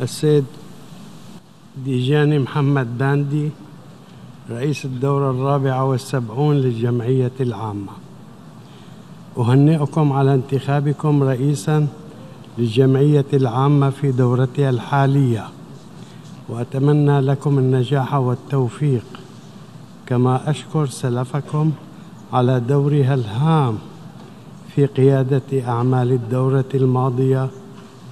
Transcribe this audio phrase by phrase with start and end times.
[0.00, 0.44] السيد
[1.84, 3.50] ديجاني محمد باندي
[4.50, 7.92] رئيس الدورة الرابعة والسبعون للجمعية العامة.
[9.38, 11.86] أهنئكم على انتخابكم رئيسا
[12.58, 15.48] للجمعية العامة في دورتها الحالية
[16.48, 19.04] وأتمنى لكم النجاح والتوفيق.
[20.06, 21.72] كما أشكر سلفكم
[22.32, 23.78] على دورها الهام
[24.74, 27.50] في قيادة أعمال الدورة الماضية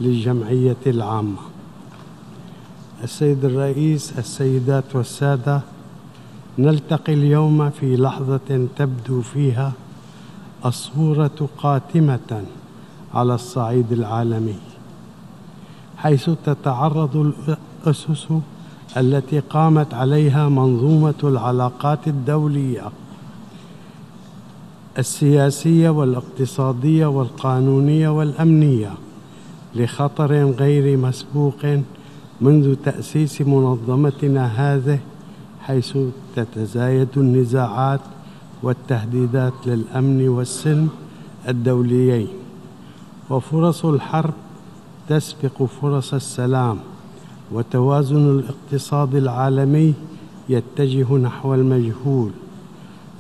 [0.00, 1.53] للجمعية العامة.
[3.04, 5.60] السيد الرئيس السيدات والسادة
[6.58, 9.72] نلتقي اليوم في لحظة تبدو فيها
[10.66, 12.44] الصورة قاتمة
[13.14, 14.54] على الصعيد العالمي
[15.96, 17.34] حيث تتعرض
[17.86, 18.28] الأسس
[18.96, 22.82] التي قامت عليها منظومة العلاقات الدولية
[24.98, 28.90] السياسية والاقتصادية والقانونية والأمنية
[29.74, 31.78] لخطر غير مسبوق
[32.40, 34.98] منذ تأسيس منظمتنا هذه
[35.62, 35.98] حيث
[36.36, 38.00] تتزايد النزاعات
[38.62, 40.88] والتهديدات للأمن والسلم
[41.48, 42.28] الدوليين.
[43.30, 44.32] وفرص الحرب
[45.08, 46.78] تسبق فرص السلام
[47.52, 49.94] وتوازن الاقتصاد العالمي
[50.48, 52.30] يتجه نحو المجهول.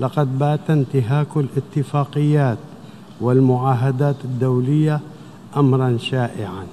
[0.00, 2.58] لقد بات انتهاك الاتفاقيات
[3.20, 5.00] والمعاهدات الدولية
[5.56, 6.66] امرا شائعا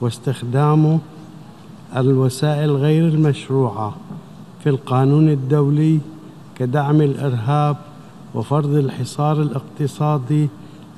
[0.00, 0.98] واستخدام
[1.96, 3.96] الوسائل غير المشروعة
[4.62, 5.98] في القانون الدولي
[6.56, 7.76] كدعم الإرهاب
[8.34, 10.48] وفرض الحصار الاقتصادي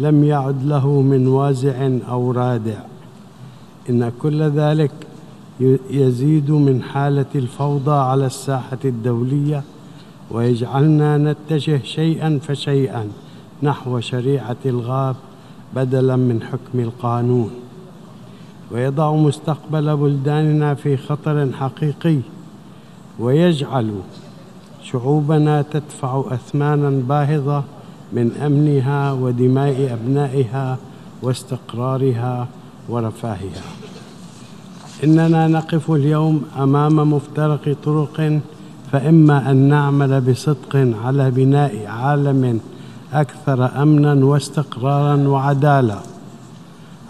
[0.00, 2.78] لم يعد له من وازع أو رادع.
[3.90, 4.90] إن كل ذلك
[5.90, 9.62] يزيد من حالة الفوضى على الساحة الدولية
[10.30, 13.08] ويجعلنا نتجه شيئا فشيئا
[13.62, 15.16] نحو شريعة الغاب
[15.76, 17.50] بدلا من حكم القانون.
[18.70, 22.18] ويضع مستقبل بلداننا في خطر حقيقي
[23.18, 23.94] ويجعل
[24.82, 27.62] شعوبنا تدفع أثمانا باهظة
[28.12, 30.78] من أمنها ودماء أبنائها
[31.22, 32.48] واستقرارها
[32.88, 33.62] ورفاهها.
[35.04, 38.40] إننا نقف اليوم أمام مفترق طرق
[38.92, 42.60] فإما أن نعمل بصدق على بناء عالم
[43.12, 46.00] أكثر أمنا واستقرارا وعداله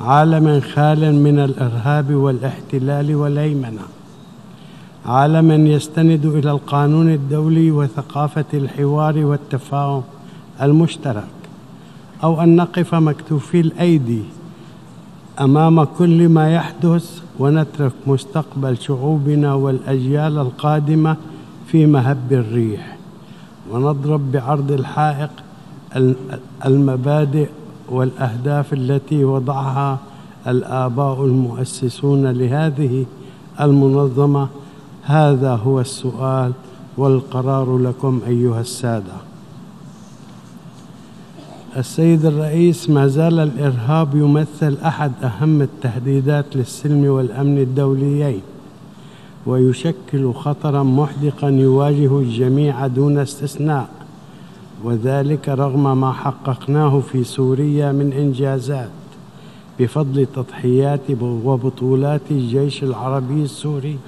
[0.00, 3.82] عالم خال من الإرهاب والاحتلال والهيمنة.
[5.06, 10.02] عالما يستند إلى القانون الدولي وثقافة الحوار والتفاهم
[10.62, 11.24] المشترك
[12.24, 14.22] أو أن نقف مكتوفي الأيدي
[15.40, 21.16] أمام كل ما يحدث ونترك مستقبل شعوبنا والأجيال القادمة
[21.66, 22.96] في مهب الريح.
[23.70, 25.30] ونضرب بعرض الحائق
[26.66, 27.48] المبادئ
[27.90, 29.98] والأهداف التي وضعها
[30.46, 33.04] الآباء المؤسسون لهذه
[33.60, 34.48] المنظمة.
[35.02, 36.52] هذا هو السؤال
[36.96, 39.12] والقرار لكم أيها السادة.
[41.76, 48.40] السيد الرئيس ما زال الإرهاب يمثل أحد أهم التهديدات للسلم والأمن الدوليين
[49.46, 53.88] ويشكل خطرا محدقا يواجه الجميع دون استثناء.
[54.84, 58.90] وذلك رغم ما حققناه في سوريا من إنجازات
[59.78, 63.98] بفضل تضحيات وبطولات الجيش العربي السوري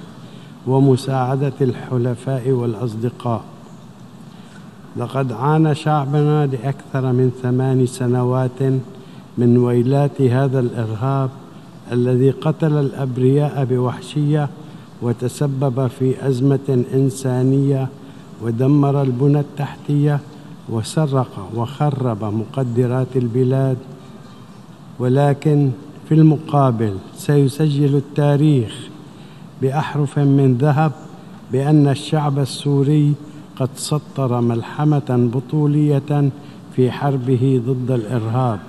[0.67, 3.43] ومساعدة الحلفاء والأصدقاء.
[4.97, 8.61] لقد عانى شعبنا لأكثر من ثمان سنوات
[9.37, 11.29] من ويلات هذا الإرهاب
[11.91, 14.49] الذي قتل الأبرياء بوحشية
[15.01, 17.87] وتسبب في أزمة إنسانية
[18.41, 20.19] ودمر البنى التحتية
[20.69, 23.77] وسرق وخرب مقدرات البلاد
[24.99, 25.69] ولكن
[26.09, 28.87] في المقابل سيسجل التاريخ
[29.61, 30.91] بأحرف من ذهب
[31.51, 33.13] بأن الشعب السوري
[33.59, 36.29] قد سطر ملحمة بطولية
[36.75, 38.59] في حربه ضد الإرهاب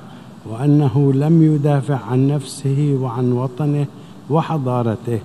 [0.50, 3.87] وأنه لم يدافع عن نفسه وعن وطنه
[4.31, 5.19] وحضارته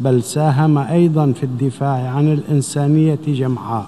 [0.00, 3.86] بل ساهم أيضا في الدفاع عن الإنسانية جمعاء.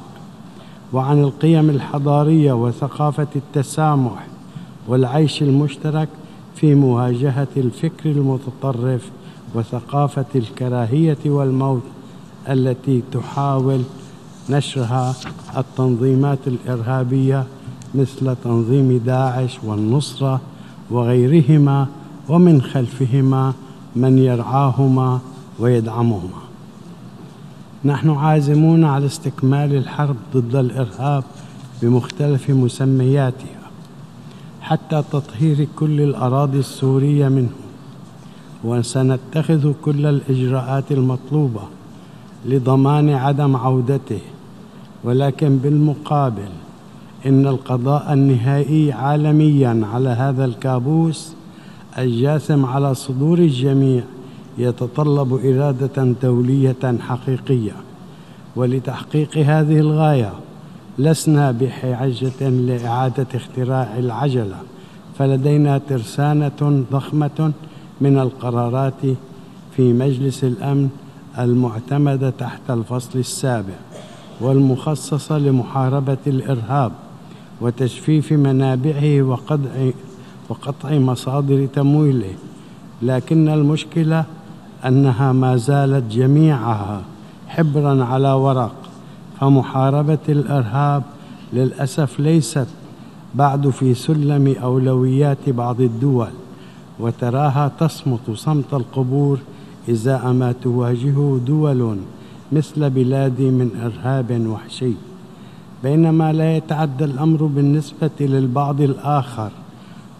[0.92, 4.26] وعن القيم الحضارية وثقافة التسامح
[4.88, 6.08] والعيش المشترك
[6.56, 9.10] في مواجهة الفكر المتطرف
[9.54, 11.82] وثقافة الكراهية والموت
[12.48, 13.82] التي تحاول
[14.50, 15.14] نشرها
[15.56, 17.44] التنظيمات الإرهابية
[17.94, 20.40] مثل تنظيم داعش والنصرة
[20.90, 21.86] وغيرهما
[22.28, 23.52] ومن خلفهما
[23.96, 25.20] من يرعاهما
[25.58, 26.41] ويدعمهما.
[27.84, 31.24] نحن عازمون على استكمال الحرب ضد الإرهاب
[31.82, 33.62] بمختلف مسمياتها
[34.60, 37.50] حتى تطهير كل الأراضي السورية منه.
[38.64, 41.60] وسنتخذ كل الإجراءات المطلوبة
[42.46, 44.20] لضمان عدم عودته.
[45.04, 46.52] ولكن بالمقابل
[47.26, 51.32] إن القضاء النهائي عالميا على هذا الكابوس
[51.98, 54.02] الجاثم على صدور الجميع.
[54.58, 57.72] يتطلب إرادة دولية حقيقية.
[58.56, 60.32] ولتحقيق هذه الغاية
[60.98, 64.56] لسنا بحاجة لإعادة اختراع العجلة
[65.18, 67.52] فلدينا ترسانة ضخمة
[68.00, 69.02] من القرارات
[69.76, 70.88] في مجلس الأمن
[71.38, 73.74] المعتمدة تحت الفصل السابع
[74.40, 76.92] والمخصصة لمحاربة الإرهاب
[77.60, 79.90] وتجفيف منابعه وقطع
[80.48, 82.34] وقطع مصادر تمويله.
[83.02, 84.24] لكن المشكلة
[84.86, 87.02] أنها ما زالت جميعها
[87.48, 88.74] حبرا على ورق
[89.40, 91.02] فمحاربة الإرهاب
[91.52, 92.66] للأسف ليست
[93.34, 96.30] بعد في سلم أولويات بعض الدول
[97.00, 99.38] وتراها تصمت صمت القبور
[99.90, 101.96] إزاء ما تواجهه دول
[102.52, 104.92] مثل بلادي من إرهاب وحشي.
[105.82, 109.50] بينما لا يتعدى الأمر بالنسبة للبعض الآخر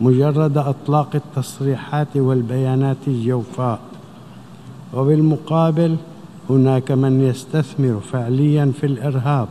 [0.01, 3.79] مجرد إطلاق التصريحات والبيانات الجوفاء.
[4.95, 5.97] وبالمقابل
[6.51, 9.49] هناك من يستثمر فعليا في الإرهاب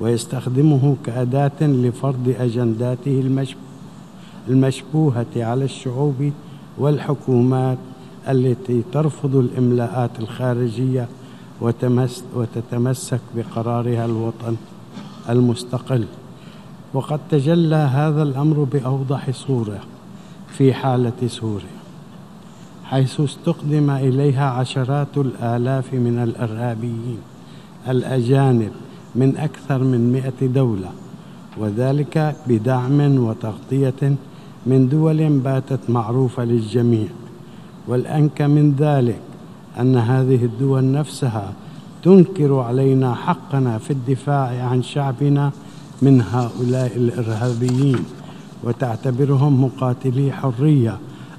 [0.00, 3.46] ويستخدمه كأداة لفرض أجنداته
[4.48, 6.32] المشبوهة على الشعوب
[6.78, 7.78] والحكومات
[8.28, 11.08] التي ترفض الإملاءات الخارجية
[12.34, 14.56] وتتمسك بقرارها الوطن
[15.28, 16.04] المستقل.
[16.94, 19.80] وقد تجلى هذا الأمر بأوضح صورة
[20.48, 21.81] في حالة سوريا
[22.92, 27.18] حيث استقدم إليها عشرات الآلاف من الإرهابيين
[27.88, 28.70] الأجانب
[29.14, 30.90] من أكثر من مئة دولة
[31.56, 34.16] وذلك بدعم وتغطية
[34.66, 37.08] من دول باتت معروفة للجميع.
[37.88, 39.20] والأنكى من ذلك
[39.80, 41.52] أن هذه الدول نفسها
[42.02, 45.50] تنكر علينا حقنا في الدفاع عن شعبنا
[46.02, 48.04] من هؤلاء الإرهابيين
[48.64, 50.98] وتعتبرهم مقاتلي حرية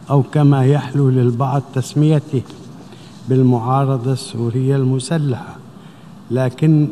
[0.10, 2.42] أو كما يحلو للبعض تسميته
[3.30, 5.56] بالمعارضة السورية المسلحة
[6.32, 6.88] لكن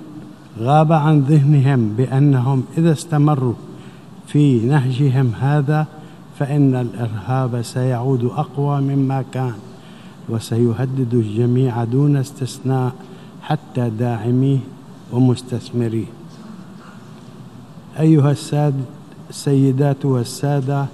[0.59, 3.53] غاب عن ذهنهم بأنهم إذا استمروا
[4.27, 5.87] في نهجهم هذا
[6.39, 9.53] فإن الإرهاب سيعود أقوى مما كان
[10.29, 12.91] وسيهدد الجميع دون استثناء
[13.41, 14.59] حتى داعميه
[15.11, 16.05] ومستثمريه.
[17.99, 18.35] أيها
[19.29, 20.85] السيدات والسادة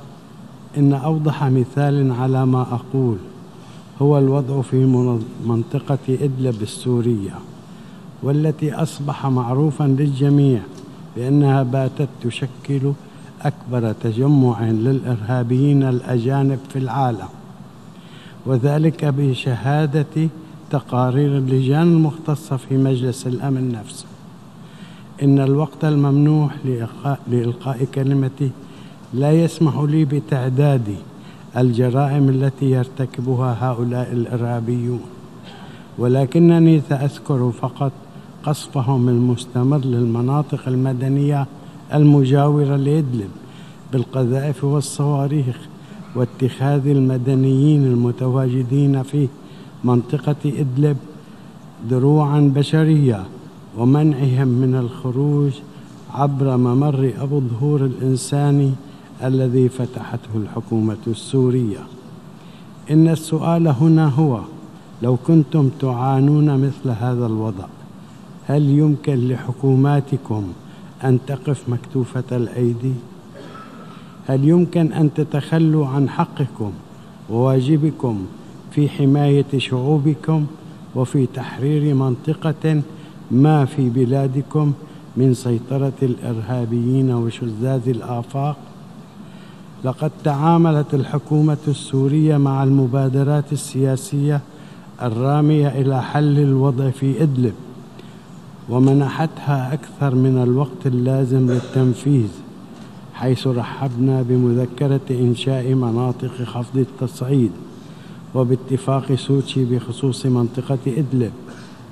[0.78, 3.18] إن أوضح مثال على ما أقول.
[4.02, 4.86] هو الوضع في
[5.46, 7.34] منطقة إدلب السورية
[8.24, 10.60] والتي أصبح معروفا للجميع
[11.16, 12.92] بأنها باتت تشكل
[13.42, 17.28] أكبر تجمع للإرهابيين الأجانب في العالم
[18.46, 20.30] وذلك بشهادة
[20.70, 24.06] تقارير اللجان المختصة في مجلس الأمن نفسه.
[25.24, 26.56] إن الوقت الممنوح
[27.28, 28.50] لإلقاء كلمتي
[29.14, 30.96] لا يسمح لي بتعداد
[31.58, 35.02] الجرائم التي يرتكبها هؤلاء الإرهابيون
[35.98, 37.92] ولكنني سأذكر فقط
[38.44, 41.46] قصفهم المستمر للمناطق المدنية
[41.94, 43.30] المجاورة لإدلب
[43.94, 45.58] بالقذائف والصواريخ
[46.16, 49.28] واتخاذ المدنيين المتواجدين في
[49.84, 50.98] منطقة إدلب
[51.90, 53.24] دروعا بشرية
[53.78, 55.52] ومنعهم من الخروج
[56.14, 58.72] عبر ممر أبو الظهور الإنساني
[59.24, 61.80] الذي فتحته الحكومة السورية
[62.92, 64.40] إن السؤال هنا هو
[65.02, 67.66] لو كنتم تعانون مثل هذا الوضع
[68.48, 70.54] هل يمكن لحكوماتكم
[71.04, 72.94] أن تقف مكتوفة الأيدي؟
[74.28, 76.72] هل يمكن أن تتخلوا عن حقكم
[77.30, 78.26] وواجبكم
[78.72, 80.46] في حماية شعوبكم
[80.96, 82.82] وفي تحرير منطقة
[83.32, 84.74] ما في بلادكم
[85.18, 88.58] من سيطرة الإرهابيين وشذاذ الآفاق؟
[89.84, 94.42] لقد تعاملت الحكومة السورية مع المبادرات السياسية
[95.02, 97.54] الرامية إلى حل الوضع في إدلب
[98.70, 102.28] ومنحتها أكثر من الوقت اللازم للتنفيذ
[103.14, 107.52] حيث رحبنا بمذكرة إنشاء مناطق خفض التصعيد
[108.36, 111.32] وباتفاق سوتشي بخصوص منطقة إدلب.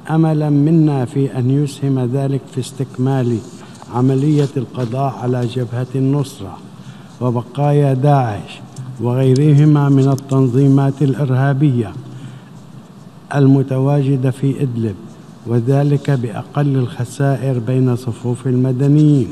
[0.10, 3.38] أملا منا في أن يسهم ذلك في استكمال
[3.94, 6.58] عملية القضاء على جبهة النصرة.
[7.22, 8.60] وبقايا داعش
[9.02, 11.92] وغيرهما من التنظيمات الإرهابية
[13.36, 14.96] المتواجدة في إدلب
[15.48, 19.28] وذلك بأقل الخسائر بين صفوف المدنيين.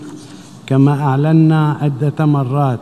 [0.65, 2.79] كما أعلنا عدة مرات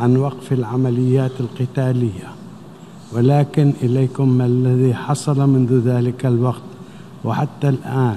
[0.00, 2.28] عن وقف العمليات القتالية.
[3.12, 6.62] ولكن إليكم ما الذي حصل منذ ذلك الوقت
[7.24, 8.16] وحتى الآن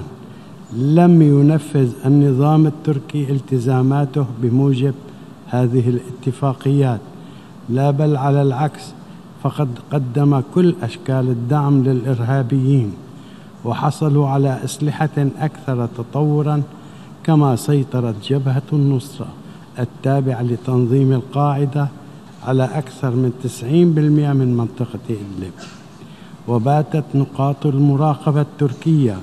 [0.76, 4.94] لم ينفذ النظام التركي التزاماته بموجب
[5.50, 7.00] هذه الاتفاقيات
[7.68, 8.82] لا بل على العكس
[9.42, 12.92] فقد قدم كل أشكال الدعم للإرهابيين
[13.64, 16.62] وحصلوا على أسلحة أكثر تطورا
[17.24, 19.26] كما سيطرت جبهة النصرة
[19.78, 21.88] التابعة لتنظيم القاعدة
[22.46, 23.64] على أكثر من 90%
[24.36, 25.52] من منطقة إدلب.
[26.48, 29.16] وباتت نقاط المراقبة التركية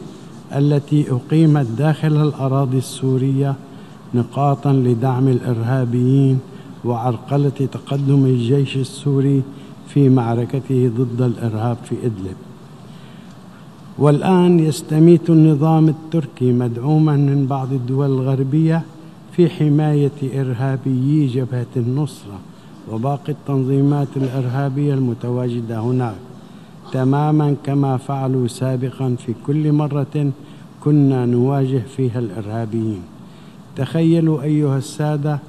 [0.56, 3.56] التي أقيمت داخل الأراضي السورية
[4.16, 6.40] نقاطا لدعم الإرهابيين
[6.86, 9.42] وعرقلة تقدم الجيش السوري
[9.88, 12.36] في معركته ضد الإرهاب في إدلب.
[13.98, 18.82] والآن يستميت النظام التركي مدعوما من بعض الدول الغربية
[19.32, 22.40] في حماية إرهابيي جبهة النصرة
[22.92, 26.16] وباقي التنظيمات الإرهابية المتواجدة هناك.
[26.92, 30.32] تماما كما فعلوا سابقا في كل مرة
[30.84, 33.02] كنا نواجه فيها الإرهابيين.
[33.76, 35.40] تخيلوا أيها السادة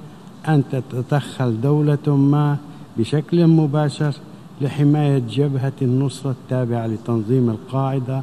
[0.49, 2.56] أن تتدخل دولة ما
[2.99, 4.14] بشكل مباشر
[4.61, 8.23] لحماية جبهة النصرة التابعة لتنظيم القاعدة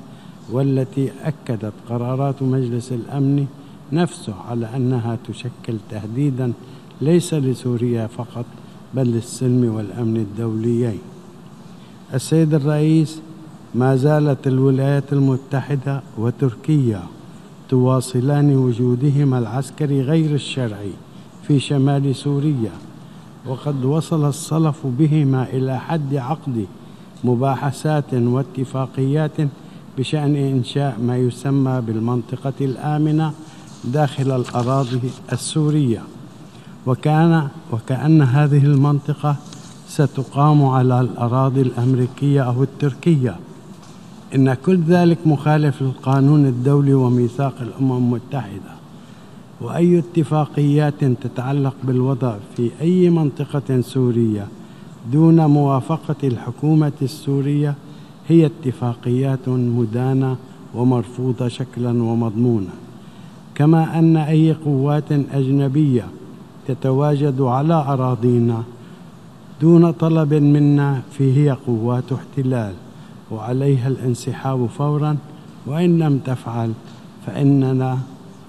[0.51, 3.45] والتي أكدت قرارات مجلس الأمن
[3.91, 6.53] نفسه على أنها تشكل تهديدا
[7.01, 8.45] ليس لسوريا فقط
[8.93, 11.00] بل للسلم والأمن الدوليين.
[12.13, 13.22] السيد الرئيس
[13.75, 17.03] ما زالت الولايات المتحدة وتركيا
[17.73, 20.91] تواصلان وجودهما العسكري غير الشرعي
[21.47, 22.71] في شمال سوريا
[23.47, 26.65] وقد وصل الصلف بهما إلى حد عقد
[27.23, 29.37] مباحثات واتفاقيات
[29.97, 33.33] بشأن إنشاء ما يسمى بالمنطقة الآمنة
[33.83, 34.99] داخل الأراضي
[35.31, 36.01] السورية.
[36.85, 39.35] وكان وكأن هذه المنطقة
[39.87, 43.35] ستقام على الأراضي الأمريكية أو التركية.
[44.35, 48.73] إن كل ذلك مخالف للقانون الدولي وميثاق الأمم المتحدة
[49.61, 54.47] وأي اتفاقيات تتعلق بالوضع في أي منطقة سورية
[55.11, 57.75] دون موافقة الحكومة السورية
[58.27, 60.35] هي اتفاقيات مدانة
[60.75, 62.73] ومرفوضة شكلا ومضمونا.
[63.55, 66.05] كما أن أي قوات أجنبية
[66.67, 68.63] تتواجد على أراضينا
[69.61, 72.73] دون طلب منا فهي قوات احتلال.
[73.33, 75.17] وعليها الانسحاب فورا
[75.65, 76.73] وإن لم تفعل
[77.25, 77.99] فإننا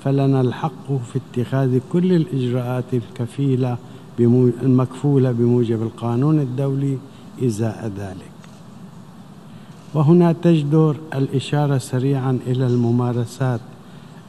[0.05, 3.77] فلنا الحق في اتخاذ كل الإجراءات الكفيلة
[4.63, 6.99] المكفولة بموجب القانون الدولي
[7.45, 8.31] إزاء ذلك.
[9.95, 13.61] وهنا تجدر الإشارة سريعا إلى الممارسات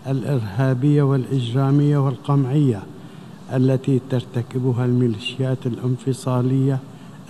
[0.07, 2.83] الإرهابية والإجرامية والقمعية
[3.53, 6.79] التي ترتكبها الميليشيات الانفصالية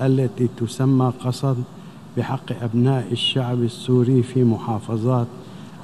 [0.02, 1.58] التي تسمى قصد
[2.18, 5.28] بحق أبناء الشعب السوري في محافظات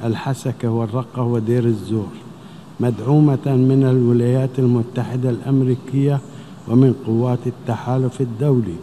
[0.03, 2.11] الحسكة والرقة ودير الزور
[2.79, 6.19] مدعومة من الولايات المتحدة الأمريكية
[6.67, 8.75] ومن قوات التحالف الدولي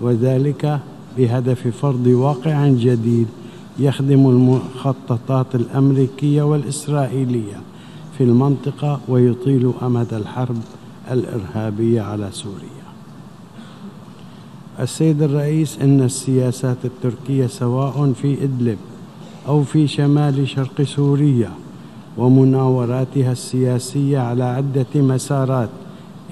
[0.00, 0.80] وذلك
[1.18, 3.26] بهدف فرض واقع جديد
[3.78, 7.60] يخدم المخططات الأمريكية والإسرائيلية
[8.18, 10.56] في المنطقة ويطيل أمد الحرب
[11.10, 12.85] الإرهابية على سوريا.
[14.80, 18.78] السيد الرئيس إن السياسات التركية سواء في إدلب
[19.48, 21.50] أو في شمال شرق سوريا
[22.16, 25.68] ومناوراتها السياسية على عدة مسارات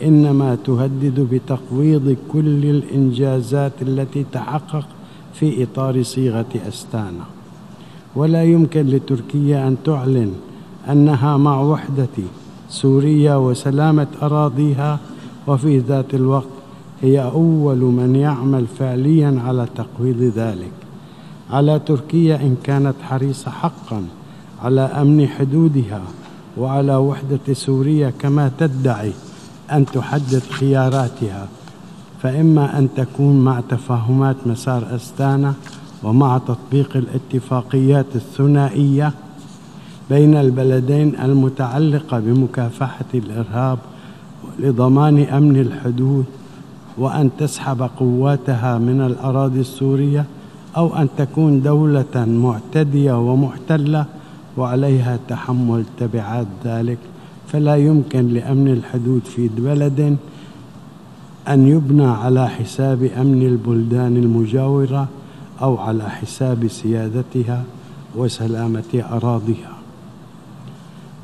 [0.03, 4.87] إنما تهدد بتقويض كل الإنجازات التي تحقق
[5.35, 7.25] في إطار صيغة أستانا.
[8.17, 10.33] ولا يمكن لتركيا أن تعلن
[10.91, 12.17] أنها مع وحدة
[12.69, 14.99] سوريا وسلامة أراضيها
[15.47, 16.54] وفي ذات الوقت
[17.05, 20.73] هي أول من يعمل فعليا على تقويض ذلك.
[21.51, 24.05] على تركيا إن كانت حريصة حقا
[24.63, 26.03] على أمن حدودها
[26.59, 29.13] وعلى وحدة سوريا كما تدعي
[29.73, 31.49] أن تحدد خياراتها.
[32.23, 35.55] فإما أن تكون مع تفاهمات مسار أستانا
[36.03, 39.13] ومع تطبيق الاتفاقيات الثنائية
[40.11, 43.79] بين البلدين المتعلقة بمكافحة الإرهاب
[44.59, 46.25] لضمان أمن الحدود
[46.99, 50.25] وأن تسحب قواتها من الأراضي السورية
[50.77, 54.07] أو أن تكون دولة معتدية ومحتلة
[54.57, 56.99] وعليها تحمل تبعات ذلك.
[57.49, 60.17] فلا يمكن لأمن الحدود في بلد
[61.49, 65.09] أن يبنى على حساب أمن البلدان المجاورة
[65.63, 67.65] أو على حساب سيادتها
[68.17, 69.75] وسلامة أراضيها.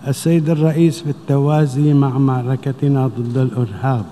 [0.09, 4.05] السيد الرئيس بالتوازي مع معركتنا ضد الإرهاب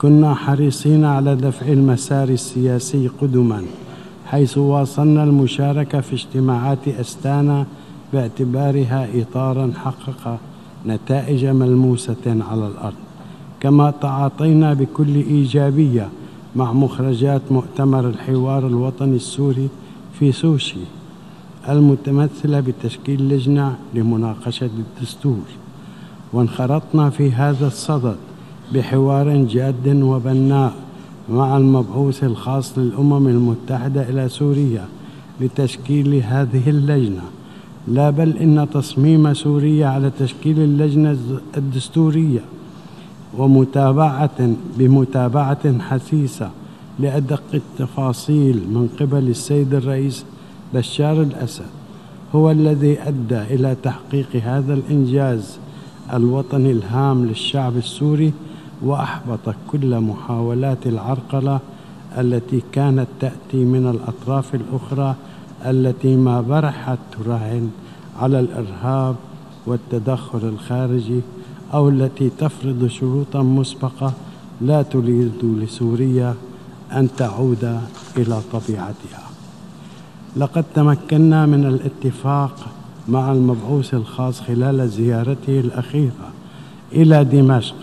[0.00, 3.62] كنا حريصين على دفع المسار السياسي قدما
[4.26, 7.66] حيث واصلنا المشاركة في اجتماعات أستانا
[8.12, 10.38] باعتبارها إطارا حقق
[10.86, 12.94] نتائج ملموسة على الأرض.
[13.60, 16.08] كما تعاطينا بكل إيجابية
[16.56, 19.68] مع مخرجات مؤتمر الحوار الوطني السوري
[20.18, 20.80] في سوشي
[21.68, 25.44] المتمثلة بتشكيل لجنة لمناقشة الدستور.
[26.32, 28.16] وانخرطنا في هذا الصدد
[28.74, 30.72] بحوار جاد وبناء
[31.28, 34.84] مع المبعوث الخاص للأمم المتحدة إلى سوريا
[35.40, 37.22] لتشكيل هذه اللجنة.
[37.88, 41.18] لا بل إن تصميم سوريا على تشكيل اللجنة
[41.56, 42.40] الدستورية
[43.38, 46.50] ومتابعة بمتابعة حسيسة
[46.98, 50.24] لأدق التفاصيل من قبل السيد الرئيس
[50.74, 51.66] بشار الأسد
[52.34, 55.58] هو الذي أدى إلى تحقيق هذا الإنجاز
[56.12, 58.32] الوطني الهام للشعب السوري
[58.82, 61.60] وأحبط كل محاولات العرقلة
[62.18, 65.14] التي كانت تأتي من الأطراف الأخرى
[65.66, 67.70] التي ما برحت تراهن
[68.20, 69.16] على الإرهاب
[69.66, 71.20] والتدخل الخارجي
[71.74, 74.12] أو التي تفرض شروطا مسبقة
[74.60, 76.34] لا تريد لسوريا
[76.92, 77.80] أن تعود
[78.16, 79.30] إلى طبيعتها.
[80.36, 82.66] لقد تمكنا من الاتفاق
[83.08, 86.30] مع المبعوث الخاص خلال زيارته الأخيرة
[86.92, 87.74] إلى دمشق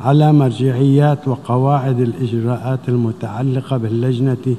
[0.00, 4.56] على مرجعيات وقواعد الإجراءات المتعلقة باللجنة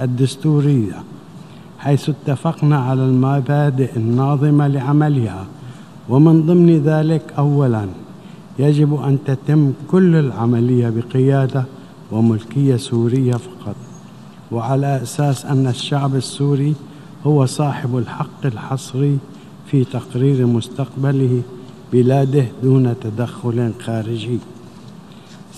[0.00, 1.02] الدستورية
[1.78, 5.46] حيث اتفقنا على المبادئ الناظمة لعملها.
[6.08, 7.86] ومن ضمن ذلك أولاً
[8.58, 11.64] يجب أن تتم كل العملية بقيادة
[12.12, 13.76] وملكية سورية فقط
[14.52, 16.74] وعلى أساس أن الشعب السوري
[17.26, 19.18] هو صاحب الحق الحصري
[19.66, 21.42] في تقرير مستقبله
[21.92, 24.38] بلاده دون تدخل خارجي.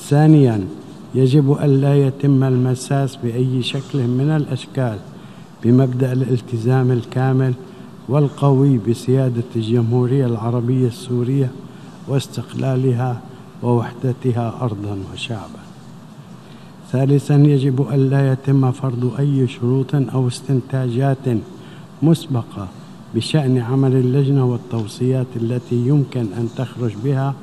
[0.09, 0.67] ثانيا
[1.15, 4.99] يجب ألا يتم المساس بأي شكل من الأشكال
[5.65, 7.55] بمبدأ الالتزام الكامل
[8.09, 11.51] والقوي بسيادة الجمهورية العربية السورية
[12.09, 13.21] واستقلالها
[13.63, 15.63] ووحدتها أرضا وشعبا.
[16.93, 21.29] ثالثا يجب ألا يتم فرض أي شروط أو استنتاجات
[22.03, 22.69] مسبقة
[23.15, 27.35] بشأن عمل اللجنة والتوصيات التي يمكن أن تخرج بها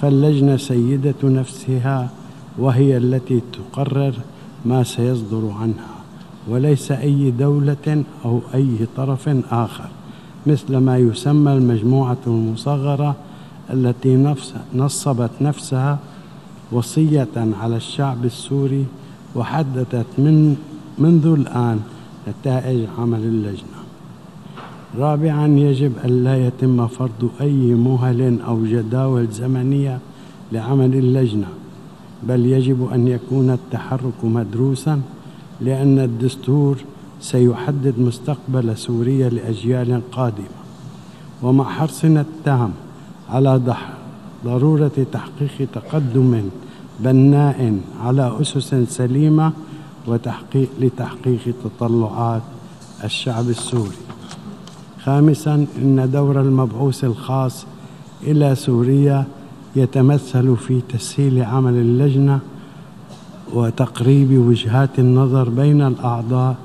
[0.00, 2.10] فاللجنة سيدة نفسها
[2.58, 4.14] وهي التي تقرر
[4.64, 5.94] ما سيصدر عنها
[6.48, 9.88] وليس أي دولة أو أي طرف آخر
[10.46, 13.16] مثل ما يسمى المجموعة المصغرة
[13.70, 14.34] التي
[14.74, 15.98] نصبت نفسها
[16.72, 18.86] وصية على الشعب السوري
[19.34, 20.56] وحددت من
[20.98, 21.80] منذ الآن
[22.28, 23.79] نتائج عمل اللجنة.
[24.98, 29.98] رابعا يجب ألا يتم فرض أي مهل أو جداول زمنية
[30.52, 31.48] لعمل اللجنة
[32.22, 35.00] بل يجب أن يكون التحرك مدروسا
[35.60, 36.76] لأن الدستور
[37.20, 40.60] سيحدد مستقبل سوريا لأجيال قادمة.
[41.42, 42.72] ومع حرصنا التام
[43.30, 43.60] على
[44.44, 46.42] ضرورة تحقيق تقدم
[47.00, 49.52] بناء على أسس سليمة
[50.06, 52.42] وتحقيق لتحقيق تطلعات
[53.04, 53.96] الشعب السوري.
[55.04, 57.66] خامسا إن دور المبعوث الخاص
[58.22, 59.24] إلى سوريا
[59.76, 62.40] يتمثل في تسهيل عمل اللجنة
[63.54, 66.56] وتقريب وجهات النظر بين الأعضاء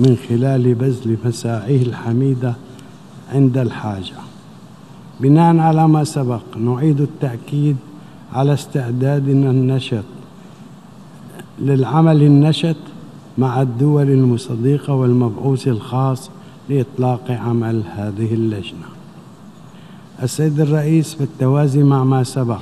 [0.00, 2.54] من خلال بذل مساعيه الحميدة
[3.32, 4.14] عند الحاجة.
[5.20, 7.76] بناء على ما سبق نعيد التأكيد
[8.32, 10.04] على استعدادنا النشط
[11.58, 12.76] للعمل النشط
[13.38, 16.30] مع الدول المصدقة والمبعوث الخاص
[16.72, 18.88] لإطلاق عمل هذه اللجنة.
[20.22, 22.60] السيد الرئيس بالتوازي مع ما سبق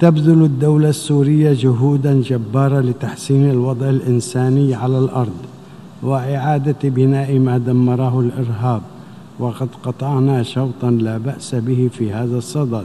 [0.00, 5.36] تبذل الدولة السورية جهودا جبارة لتحسين الوضع الإنساني على الأرض
[6.02, 8.82] وإعادة بناء ما دمره الإرهاب.
[9.38, 12.84] وقد قطعنا شوطا لا بأس به في هذا الصدد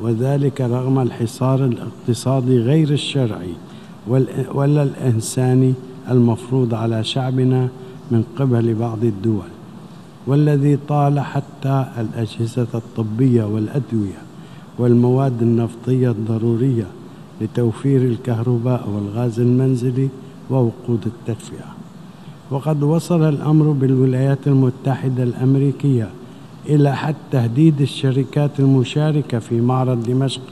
[0.00, 3.54] وذلك رغم الحصار الاقتصادي غير الشرعي
[4.54, 5.74] ولا الإنساني
[6.10, 7.68] المفروض على شعبنا
[8.14, 9.50] من قبل بعض الدول
[10.26, 14.20] والذي طال حتى الأجهزة الطبية والأدوية
[14.78, 16.86] والمواد النفطية الضرورية
[17.40, 20.08] لتوفير الكهرباء والغاز المنزلي
[20.50, 21.68] ووقود التدفئة.
[22.50, 26.08] وقد وصل الأمر بالولايات المتحدة الأمريكية
[26.66, 30.42] إلى حد تهديد الشركات المشاركة في معرض دمشق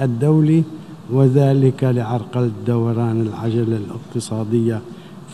[0.00, 0.62] الدولي
[1.10, 4.80] وذلك لعرقلة دوران العجلة الاقتصادية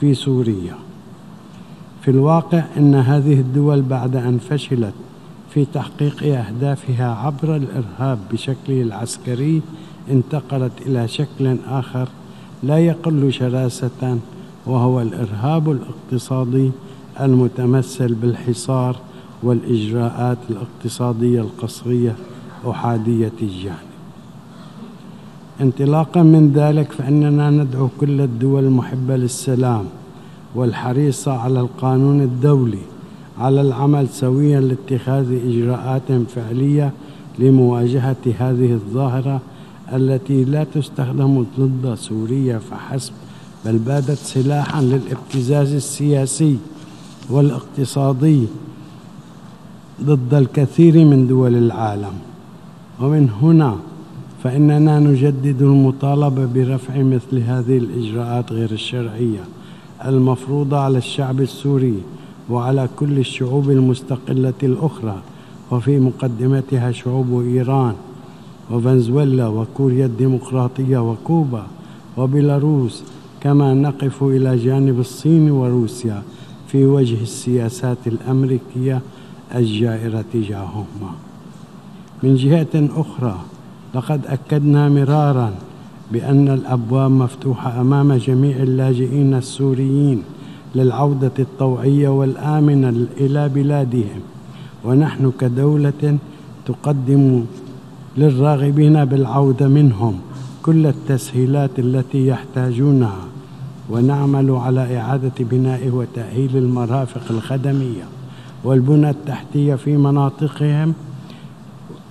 [0.00, 0.74] في سوريا.
[2.04, 4.94] في الواقع إن هذه الدول بعد أن فشلت
[5.50, 9.62] في تحقيق أهدافها عبر الإرهاب بشكله العسكري
[10.10, 12.08] انتقلت إلى شكل آخر
[12.62, 14.18] لا يقل شراسة
[14.66, 16.70] وهو الإرهاب الاقتصادي
[17.20, 18.96] المتمثل بالحصار
[19.42, 22.14] والإجراءات الاقتصادية القصرية
[22.70, 23.94] أحادية الجانب.
[25.60, 29.84] انطلاقا من ذلك فإننا ندعو كل الدول المحبة للسلام
[30.54, 32.78] والحريصة على القانون الدولي
[33.38, 36.92] على العمل سويا لاتخاذ إجراءات فعلية
[37.38, 39.40] لمواجهة هذه الظاهرة
[39.92, 43.12] التي لا تستخدم ضد سوريا فحسب
[43.64, 46.56] بل بادت سلاحا للابتزاز السياسي
[47.30, 48.46] والاقتصادي
[50.02, 52.12] ضد الكثير من دول العالم.
[53.00, 53.76] ومن هنا
[54.42, 59.44] فإننا نجدد المطالبة برفع مثل هذه الإجراءات غير الشرعية.
[60.04, 62.02] المفروضة على الشعب السوري
[62.50, 65.16] وعلى كل الشعوب المستقلة الأخرى
[65.70, 67.94] وفي مقدمتها شعوب إيران
[68.70, 71.66] وفنزويلا وكوريا الديمقراطية وكوبا
[72.16, 73.02] وبيلاروس
[73.40, 76.22] كما نقف إلى جانب الصين وروسيا
[76.68, 79.00] في وجه السياسات الأمريكية
[79.54, 81.10] الجائرة تجاههما.
[82.22, 83.38] من جهة أخرى
[83.94, 85.52] لقد أكدنا مرارا
[86.14, 90.22] بأن الأبواب مفتوحة أمام جميع اللاجئين السوريين
[90.74, 94.20] للعودة الطوعية والآمنة إلى بلادهم.
[94.84, 96.18] ونحن كدولة
[96.66, 97.44] تقدم
[98.16, 100.18] للراغبين بالعودة منهم
[100.62, 103.24] كل التسهيلات التي يحتاجونها.
[103.90, 108.04] ونعمل على إعادة بناء وتأهيل المرافق الخدمية
[108.64, 110.94] والبنى التحتية في مناطقهم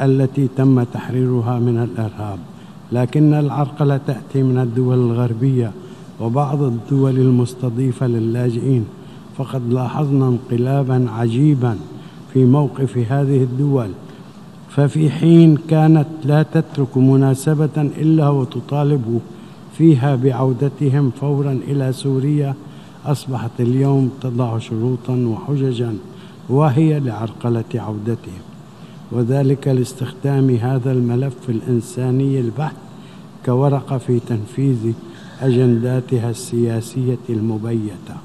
[0.01, 2.39] التي تم تحريرها من الإرهاب.
[2.93, 5.71] لكن العرقلة تأتي من الدول الغربية
[6.21, 8.85] وبعض الدول المستضيفة للاجئين.
[9.37, 11.77] فقد لاحظنا انقلابا عجيبا
[12.33, 13.89] في موقف هذه الدول.
[14.69, 19.21] ففي حين كانت لا تترك مناسبة إلا وتطالب
[19.77, 22.53] فيها بعودتهم فورا إلى سوريا
[23.05, 25.97] أصبحت اليوم تضع شروطا وحججا
[26.49, 28.52] وهي لعرقلة عودتهم.
[29.13, 32.75] وذلك لاستخدام هذا الملف الإنساني البحت
[33.45, 34.93] كورقة في تنفيذ
[35.41, 38.15] أجنداتها السياسية المبيتة.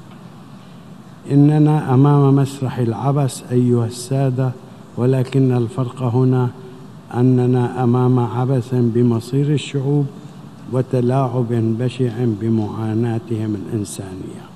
[1.31, 4.51] إننا أمام مسرح العبث أيها السادة
[4.97, 6.49] ولكن الفرق هنا
[7.13, 10.05] أننا أمام عبث بمصير الشعوب
[10.71, 14.48] وتلاعب بشع بمعاناتهم الإنسانية.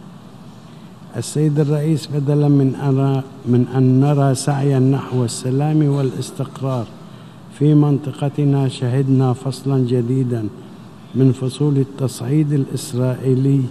[1.17, 6.85] السيد الرئيس بدلا من أرى من أن نرى سعيا نحو السلام والاستقرار
[7.59, 10.47] في منطقتنا شهدنا فصلا جديدا
[11.15, 13.61] من فصول التصعيد الإسرائيلي.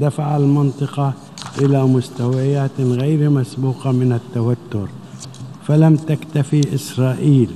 [0.00, 1.12] دفع المنطقة
[1.60, 4.88] إلى مستويات غير مسبوقة من التوتر
[5.66, 7.50] فلم تكتفي إسرائيل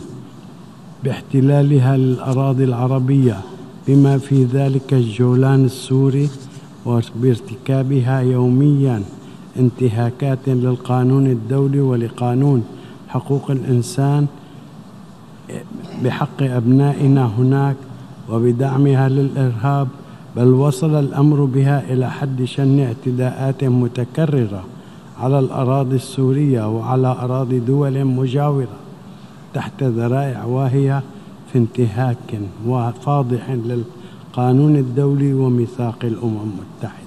[1.05, 3.41] باحتلالها للأراضي العربية
[3.89, 6.29] بما في ذلك الجولان السوري
[6.87, 9.03] وبارتكابها يوميا
[9.59, 12.65] انتهاكات للقانون الدولي ولقانون
[13.09, 14.27] حقوق الإنسان
[16.05, 17.77] بحق أبنائنا هناك
[18.31, 19.89] وبدعمها للإرهاب
[20.37, 24.65] بل وصل الأمر بها إلى حد شن اعتداءات متكررة
[25.21, 28.69] على الأراضي السورية وعلى أراضي دول مجاورة
[29.55, 31.03] تحت ذرائع واهية
[31.53, 37.02] في انتهاك وفاضح للقانون الدولي وميثاق الأمم المتحدة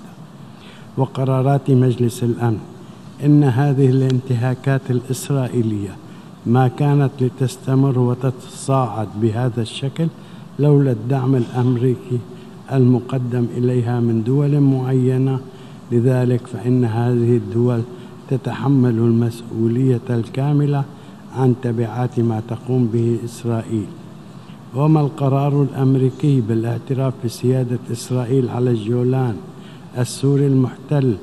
[0.97, 2.59] وقرارات مجلس الأمن.
[3.25, 5.95] إن هذه الانتهاكات الإسرائيلية
[6.45, 10.07] ما كانت لتستمر وتتصاعد بهذا الشكل
[10.59, 12.19] لولا الدعم الأمريكي
[12.73, 15.39] المقدم إليها من دول معينة.
[15.91, 17.81] لذلك فإن هذه الدول
[18.29, 20.83] تتحمل المسؤولية الكاملة
[21.37, 23.85] عن تبعات ما تقوم به إسرائيل.
[24.75, 29.35] وما القرار الأمريكي بالاعتراف بسيادة إسرائيل على الجولان؟
[29.97, 31.15] السوري المحتل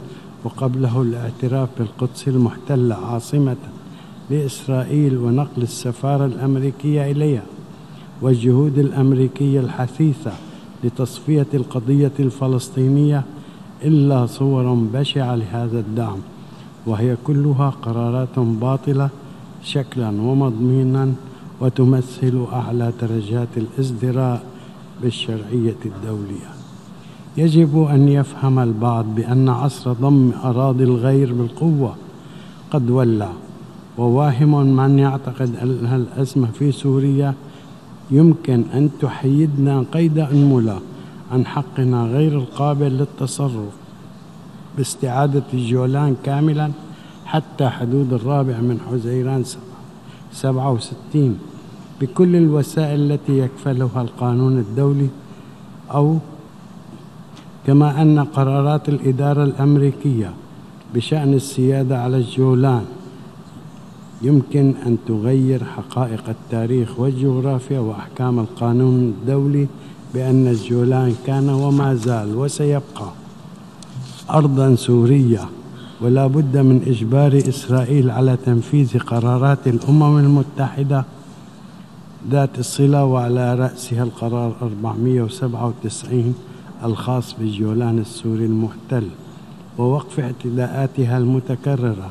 [0.45, 3.57] وقبله الاعتراف بالقدس المحتلة عاصمة
[4.31, 7.43] لإسرائيل ونقل السفارة الأمريكية إليها
[8.23, 10.33] والجهود الأمريكية الحثيثة
[10.85, 13.23] لتصفية القضية الفلسطينية
[13.85, 16.19] إلا صور بشعة لهذا الدعم
[16.87, 19.09] وهي كلها قرارات باطلة
[19.65, 21.13] شكلا ومضمينا
[21.61, 24.45] وتمثل أعلى درجات الإزدراء
[25.03, 26.62] بالشرعية الدولية.
[27.37, 31.95] يجب أن يفهم البعض بأن عصر ضم أراضي الغير بالقوة
[32.71, 33.29] قد ولى
[33.99, 37.35] وواهم من يعتقد أن الأزمة في سوريا
[38.11, 40.81] يمكن أن تحيدنا قيد أنملة
[41.33, 43.73] عن حقنا غير القابل للتصرف.
[44.77, 46.71] باستعادة الجولان كاملا
[47.25, 49.45] حتى حدود الرابع من حزيران
[50.33, 51.38] سبعة وستين
[52.01, 55.09] بكل الوسائل التي يكفلها القانون الدولي
[55.95, 56.18] أو
[57.66, 60.33] كما أن قرارات الإدارة الأمريكية
[60.94, 62.85] بشأن السيادة على الجولان
[64.22, 69.66] يمكن أن تغير حقائق التاريخ والجغرافيا وأحكام القانون الدولي
[70.14, 73.11] بأن الجولان كان وما زال وسيبقى
[74.31, 75.48] أرضا سورية
[76.01, 81.05] ولا بد من إجبار إسرائيل على تنفيذ قرارات الأمم المتحدة
[82.31, 86.35] ذات الصلة وعلى رأسها القرار 497
[86.85, 89.09] الخاص بالجولان السوري المحتل
[89.79, 92.11] ووقف اعتداءاتها المتكررة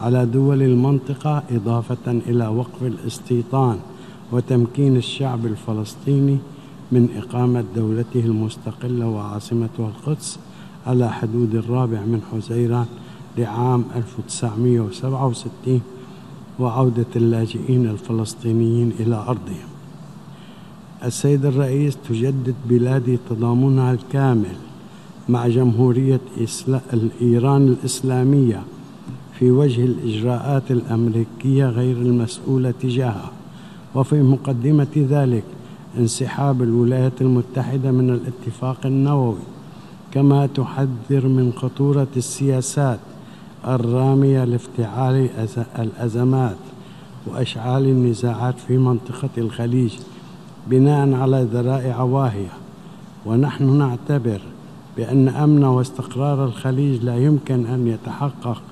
[0.00, 3.78] على دول المنطقة إضافة إلى وقف الاستيطان
[4.32, 6.38] وتمكين الشعب الفلسطيني
[6.92, 10.38] من إقامة دولته المستقلة وعاصمتها القدس
[10.86, 12.86] على حدود الرابع من حزيران
[13.38, 15.80] لعام 1967
[16.58, 19.77] وعودة اللاجئين الفلسطينيين إلى أرضهم.
[21.04, 24.56] السيد الرئيس تجدد بلادي تضامنها الكامل
[25.28, 26.20] مع جمهورية
[27.20, 28.62] إيران الإسلامية
[29.38, 33.30] في وجه الإجراءات الأمريكية غير المسؤولة تجاهها
[33.94, 35.44] وفي مقدمة ذلك
[35.98, 39.38] انسحاب الولايات المتحدة من الاتفاق النووي.
[40.12, 42.98] كما تحذر من خطورة السياسات
[43.66, 45.28] الرامية لافتعال
[45.78, 46.56] الأزمات
[47.26, 49.92] وأشعال النزاعات في منطقة الخليج.
[50.70, 52.52] بناء على ذرائع واهية.
[53.26, 54.40] ونحن نعتبر
[54.96, 58.62] بأن أمن واستقرار الخليج لا يمكن أن يتحقق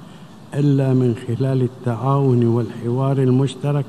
[0.54, 3.84] إلا من خلال التعاون والحوار المشترك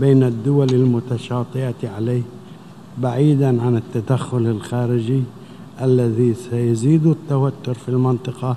[0.00, 2.22] بين الدول المتشاطئة عليه
[2.98, 5.22] بعيدا عن التدخل الخارجي
[5.82, 8.56] الذي سيزيد التوتر في المنطقة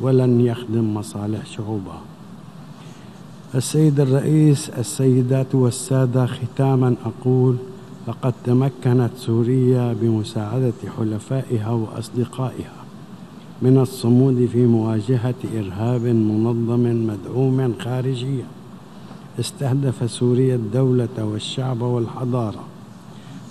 [0.00, 2.00] ولن يخدم مصالح شعوبها.
[3.54, 7.56] السيد الرئيس السيدات والسادة ختاما أقول
[8.08, 12.76] لقد تمكنت سوريا بمساعدة حلفائها وأصدقائها
[13.62, 18.44] من الصمود في مواجهة إرهاب منظم مدعوم خارجيا.
[19.40, 22.64] استهدف سوريا الدولة والشعب والحضارة.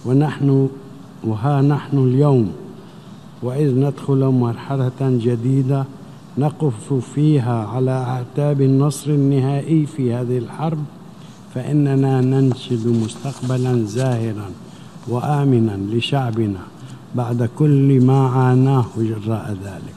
[0.05, 0.69] ونحن
[1.23, 2.51] وها نحن اليوم.
[3.41, 5.85] وإذ ندخل مرحلة جديدة
[6.37, 10.77] نقف فيها على أعتاب النصر النهائي في هذه الحرب
[11.55, 14.49] فإننا ننشد مستقبلا زاهرا
[15.07, 16.59] وآمنا لشعبنا
[17.15, 19.95] بعد كل ما عاناه جراء ذلك.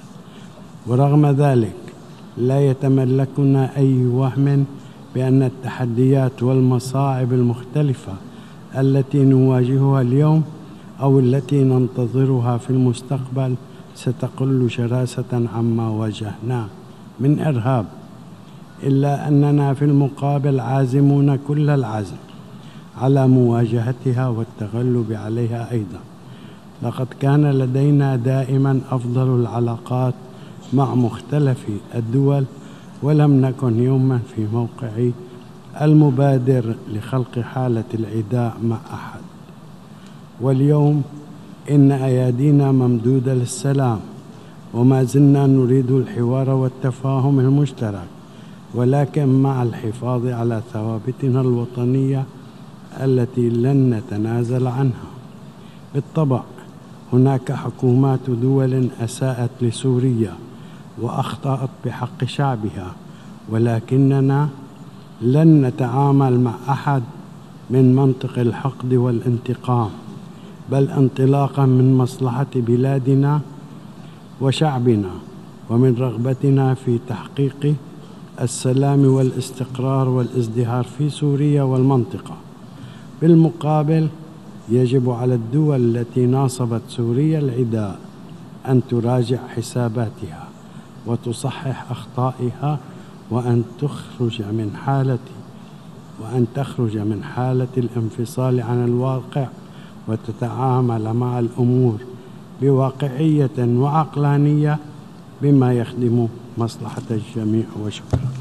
[0.87, 1.75] ورغم ذلك
[2.38, 4.64] لا يتملكنا أي وهم
[5.14, 8.12] بأن التحديات والمصاعب المختلفة
[8.79, 10.42] التي نواجهها اليوم
[11.01, 13.55] أو التي ننتظرها في المستقبل
[13.94, 16.66] ستقل شراسة عما واجهناه
[17.21, 17.87] من إرهاب.
[18.83, 22.17] إلا أننا في المقابل عازمون كل العزم
[23.01, 25.99] على مواجهتها والتغلب عليها أيضا.
[26.83, 30.14] لقد كان لدينا دائما أفضل العلاقات
[30.73, 32.45] مع مختلف الدول
[33.03, 35.11] ولم نكن يوما في موقع
[35.81, 39.21] المبادر لخلق حالة العداء مع أحد.
[40.41, 41.03] واليوم
[41.71, 44.01] إن أيادينا ممدودة للسلام
[44.75, 48.18] وما زلنا نريد الحوار والتفاهم المشترك.
[48.75, 52.25] ولكن مع الحفاظ على ثوابتنا الوطنية
[53.01, 55.09] التي لن نتنازل عنها.
[55.95, 56.43] بالطبع
[57.13, 60.33] هناك حكومات دول أساءت لسوريا
[61.01, 62.93] وأخطأت بحق شعبها
[63.49, 64.49] ولكننا
[65.23, 67.03] لن نتعامل مع أحد
[67.71, 69.91] من منطق الحقد والانتقام
[70.71, 73.41] بل انطلاقا من مصلحة بلادنا
[74.41, 75.11] وشعبنا
[75.71, 77.75] ومن رغبتنا في تحقيق
[78.40, 82.37] السلام والاستقرار والازدهار في سوريا والمنطقة.
[83.22, 84.09] بالمقابل
[84.68, 87.98] يجب على الدول التي ناصبت سوريا العداء
[88.68, 90.48] أن تراجع حساباتها
[91.07, 92.79] وتصحح أخطائها
[93.31, 95.18] وأن تخرج من حالة
[96.20, 99.46] وأن تخرج من حالة الانفصال عن الواقع
[100.09, 101.98] وتتعامل مع الأمور
[102.62, 104.79] بواقعية وعقلانية
[105.42, 108.38] بما يخدم مصلحة الجميع وشكرا.